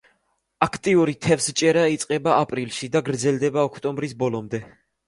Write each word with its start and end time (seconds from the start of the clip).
აქტიური 0.65 1.13
თევზჭერა 1.27 1.85
იწყება 1.99 2.35
აპრილში 2.47 2.93
და 2.97 3.07
გრძელდება 3.13 3.71
ოქტომბრის 3.71 4.23
ბოლომდე. 4.27 4.67